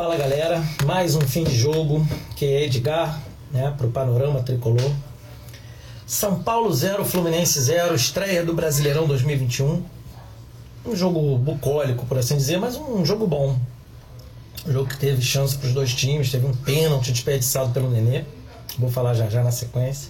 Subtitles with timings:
[0.00, 4.90] Fala galera, mais um fim de jogo que é Edgar, né, para o Panorama Tricolor.
[6.06, 9.82] São Paulo 0, Fluminense 0, estreia do Brasileirão 2021.
[10.86, 13.58] Um jogo bucólico, por assim dizer, mas um jogo bom.
[14.66, 18.24] Um jogo que teve chance para os dois times, teve um pênalti desperdiçado pelo Nenê.
[18.78, 20.08] Vou falar já já na sequência.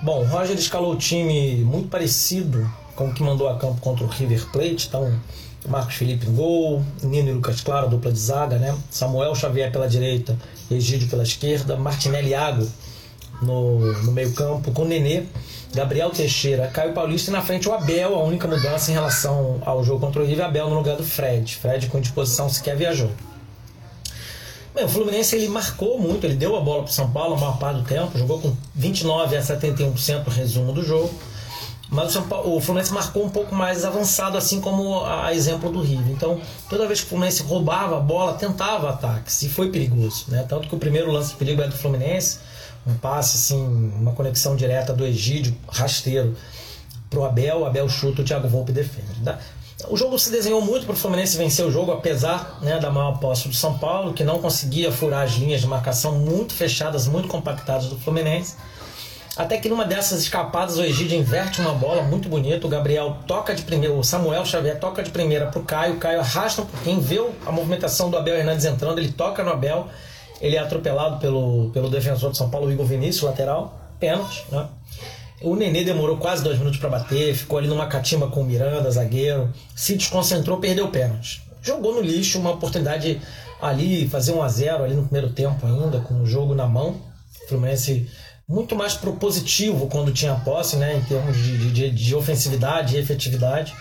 [0.00, 4.08] Bom, Roger escalou o time muito parecido com o que mandou a campo contra o
[4.08, 5.18] River Plate, então
[5.68, 8.76] Marcos Felipe em gol, Nino e Lucas Claro, dupla de zaga, né?
[8.90, 10.36] Samuel Xavier pela direita,
[10.70, 12.66] Egídio pela esquerda, Martinelli Iago
[13.42, 15.24] no, no meio-campo, com Nenê,
[15.74, 19.84] Gabriel Teixeira, Caio Paulista e na frente o Abel, a única mudança em relação ao
[19.84, 21.56] jogo contra o River, Abel no lugar do Fred.
[21.56, 23.10] Fred com disposição sequer viajou.
[24.74, 27.38] Bem, o Fluminense ele marcou muito, ele deu a bola para o São Paulo a
[27.38, 31.12] maior parte do tempo, jogou com 29 a 71% resumo do jogo.
[31.90, 35.82] Mas o, Paulo, o, Fluminense marcou um pouco mais avançado, assim como a exemplo do
[35.82, 36.12] River.
[36.12, 40.26] Então, toda vez que o Fluminense roubava a bola, tentava ataques, e foi perigoso.
[40.28, 40.44] Né?
[40.48, 42.38] Tanto que o primeiro lance de perigo é do Fluminense,
[42.86, 46.36] um passe, assim, uma conexão direta do Egídio, rasteiro,
[47.10, 49.20] pro Abel, Abel chuta, o Thiago Volpe defende.
[49.24, 49.38] Tá?
[49.88, 53.18] O jogo se desenhou muito para o Fluminense vencer o jogo, apesar né, da maior
[53.18, 57.26] posse do São Paulo, que não conseguia furar as linhas de marcação muito fechadas, muito
[57.26, 58.54] compactadas do Fluminense.
[59.40, 62.66] Até que numa dessas escapadas o Egídio inverte uma bola muito bonita.
[62.66, 65.94] O Gabriel toca de primeira, o Samuel Xavier toca de primeira pro Caio.
[65.94, 69.50] O Caio arrasta um pouquinho, vê a movimentação do Abel Hernandes entrando, ele toca no
[69.50, 69.88] Abel.
[70.42, 73.80] Ele é atropelado pelo, pelo defensor de São Paulo, Igor Vinícius, lateral.
[73.98, 74.68] Pênalti, né?
[75.40, 78.90] O Nenê demorou quase dois minutos para bater, ficou ali numa catimba com o Miranda,
[78.90, 81.40] zagueiro, se desconcentrou, perdeu o pênalti.
[81.62, 83.18] Jogou no lixo uma oportunidade
[83.58, 87.00] ali, fazer um a 0 ali no primeiro tempo ainda, com o jogo na mão.
[87.42, 88.06] O Fluminense
[88.50, 93.72] muito mais propositivo quando tinha posse, né, em termos de, de, de ofensividade e efetividade.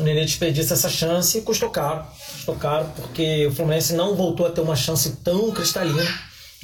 [0.00, 2.04] O Nenê desperdiça essa chance e custou caro.
[2.32, 6.02] Custou caro porque o Fluminense não voltou a ter uma chance tão cristalina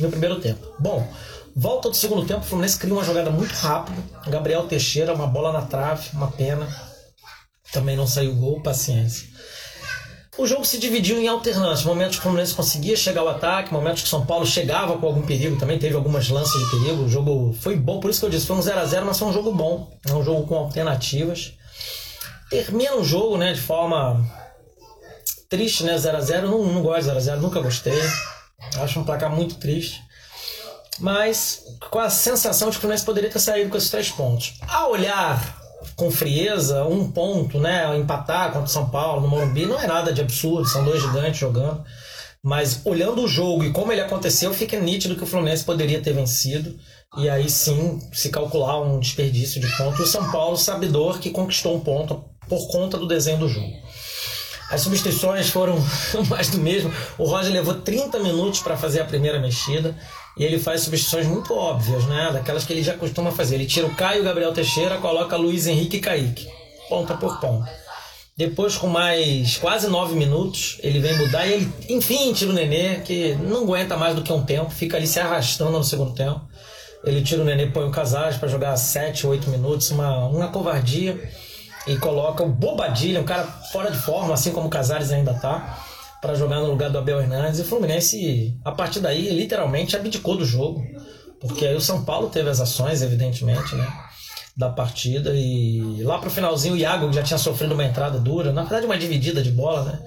[0.00, 0.74] no primeiro tempo.
[0.76, 1.08] Bom,
[1.54, 4.02] volta do segundo tempo, o Fluminense cria uma jogada muito rápida.
[4.26, 6.66] Gabriel Teixeira, uma bola na trave, uma pena.
[7.70, 9.28] Também não saiu gol, paciência.
[10.38, 11.84] O jogo se dividiu em alternâncias.
[11.84, 15.06] Momentos que o Fluminense conseguia chegar ao ataque, momentos que o São Paulo chegava com
[15.06, 17.02] algum perigo, também teve algumas lances de perigo.
[17.02, 19.18] O jogo foi bom, por isso que eu disse, foi um 0 a 0 mas
[19.18, 19.90] foi um jogo bom.
[20.08, 21.54] É um jogo com alternativas.
[22.48, 24.24] Termina o jogo né, de forma
[25.48, 25.98] triste, né?
[25.98, 28.00] 0 a 0 não, não gosto de 0 a 0 nunca gostei.
[28.76, 30.00] Acho um placar muito triste.
[30.98, 34.54] Mas com a sensação de que o Fluminense poderia ter saído com esses três pontos.
[34.68, 35.59] A olhar
[35.96, 37.96] com frieza, um ponto, né?
[37.96, 41.38] Empatar contra o São Paulo no Morumbi não é nada de absurdo, são dois gigantes
[41.38, 41.82] jogando.
[42.42, 46.14] Mas olhando o jogo e como ele aconteceu, fica nítido que o Fluminense poderia ter
[46.14, 46.74] vencido.
[47.18, 50.02] E aí sim se calcular um desperdício de ponto.
[50.02, 53.72] O São Paulo, sabedor que conquistou um ponto por conta do desenho do jogo.
[54.70, 55.76] As substituições foram
[56.30, 56.92] mais do mesmo.
[57.18, 59.96] O Roger levou 30 minutos para fazer a primeira mexida.
[60.38, 62.30] E ele faz substituições muito óbvias, né?
[62.32, 63.56] Daquelas que ele já costuma fazer.
[63.56, 66.48] Ele tira o Caio Gabriel Teixeira, coloca Luiz Henrique e Kaique.
[66.88, 67.70] Ponta por ponta.
[68.36, 73.00] Depois, com mais quase nove minutos, ele vem mudar e ele, enfim, tira o Nenê,
[73.00, 76.40] que não aguenta mais do que um tempo, fica ali se arrastando no segundo tempo.
[77.04, 81.20] Ele tira o Nenê, põe o Casares para jogar sete, oito minutos, uma, uma covardia.
[81.86, 85.78] E coloca o Bobadilha, um cara fora de forma, assim como o Casares ainda tá
[86.20, 87.58] para jogar no lugar do Abel Hernandes.
[87.58, 90.84] E o Fluminense, a partir daí, literalmente abdicou do jogo.
[91.40, 93.86] Porque aí o São Paulo teve as ações, evidentemente, né?
[94.54, 95.32] Da partida.
[95.34, 98.98] E lá pro finalzinho, o Iago já tinha sofrido uma entrada dura, na verdade, uma
[98.98, 99.98] dividida de bola, né?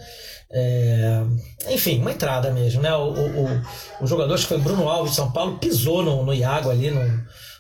[0.52, 1.24] É...
[1.70, 2.94] Enfim, uma entrada mesmo, né?
[2.94, 3.62] O, o,
[4.02, 6.92] o, jogador, acho que foi Bruno Alves de São Paulo, pisou no, no Iago ali,
[6.92, 7.02] no,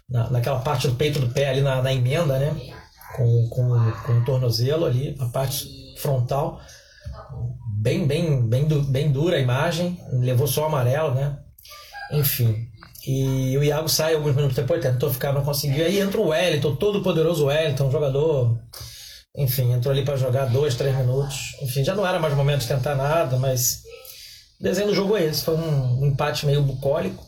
[0.07, 2.55] na, naquela parte do peito do pé, ali na, na emenda, né?
[3.15, 6.59] Com, com, com o tornozelo ali, a parte frontal
[7.83, 11.37] bem, bem, bem, bem dura a imagem, levou só amarelo, né?
[12.11, 12.69] Enfim.
[13.05, 15.85] E o Iago sai alguns minutos depois, tentou ficar, não conseguiu.
[15.85, 18.57] Aí entra o Wellington, todo poderoso Wellington, jogador.
[19.35, 21.57] Enfim, entrou ali para jogar dois, três minutos.
[21.61, 23.83] Enfim, já não era mais momento de tentar nada, mas.
[24.59, 25.43] O desenho do jogo é esse.
[25.43, 27.25] Foi um empate meio bucólico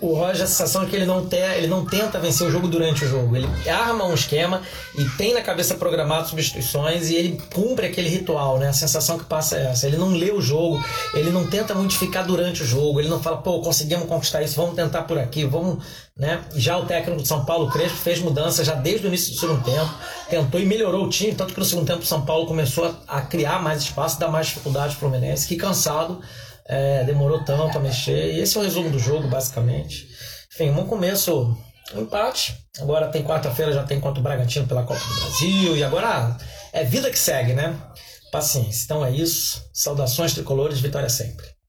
[0.00, 2.68] o Roger, a sensação é que ele não, te, ele não tenta vencer o jogo
[2.68, 3.34] durante o jogo.
[3.36, 4.62] Ele arma um esquema
[4.96, 8.68] e tem na cabeça programado substituições e ele cumpre aquele ritual, né?
[8.68, 9.86] A sensação que passa é essa.
[9.86, 13.38] Ele não lê o jogo, ele não tenta modificar durante o jogo, ele não fala,
[13.38, 15.82] pô, conseguimos conquistar isso, vamos tentar por aqui, vamos.
[16.16, 16.44] Né?
[16.54, 19.64] Já o técnico de São Paulo, Crespo, fez mudança já desde o início do segundo
[19.64, 19.90] tempo,
[20.28, 23.18] tentou e melhorou o time, tanto que no segundo tempo o São Paulo começou a,
[23.18, 26.20] a criar mais espaço, dar mais dificuldade para o Fluminense, que cansado
[26.68, 28.34] é, demorou tanto a mexer.
[28.34, 30.06] E esse é o resumo do jogo, basicamente.
[30.52, 31.56] Enfim, um começo,
[31.94, 32.56] um empate.
[32.80, 35.76] Agora tem quarta-feira, já tem contra o Bragantino pela Copa do Brasil.
[35.76, 36.36] E agora
[36.72, 37.76] é vida que segue, né?
[38.30, 38.84] paciência.
[38.84, 39.68] Então é isso.
[39.72, 41.46] Saudações tricolores, vitória sempre.